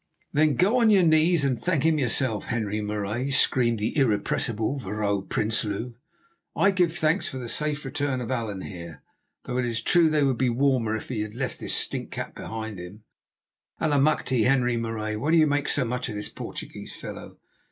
"Then 0.33 0.55
go 0.55 0.79
on 0.81 0.89
your 0.89 1.03
knees 1.03 1.45
and 1.45 1.59
thank 1.59 1.83
Him 1.83 1.99
yourself, 1.99 2.45
Henri 2.45 2.81
Marais," 2.81 3.29
screamed 3.29 3.77
the 3.77 3.95
irrepressible 3.95 4.79
Vrouw 4.79 5.21
Prinsloo. 5.21 5.93
"I 6.55 6.71
give 6.71 6.91
thanks 6.91 7.27
for 7.27 7.37
the 7.37 7.47
safe 7.47 7.85
return 7.85 8.19
of 8.19 8.31
Allan 8.31 8.61
here, 8.61 9.03
though 9.43 9.59
it 9.59 9.65
is 9.65 9.79
true 9.79 10.09
they 10.09 10.23
would 10.23 10.39
be 10.39 10.49
warmer 10.49 10.95
if 10.95 11.09
he 11.09 11.21
had 11.21 11.35
left 11.35 11.59
this 11.59 11.75
stinkcat 11.75 12.33
behind 12.33 12.79
him. 12.79 13.03
Allemachte! 13.79 14.43
Henri 14.43 14.75
Marais, 14.75 15.17
why 15.17 15.29
do 15.29 15.37
you 15.37 15.45
make 15.45 15.69
so 15.69 15.85
much 15.85 16.09
of 16.09 16.15
this 16.15 16.29
Portuguese 16.29 16.95
fellow? 16.95 17.37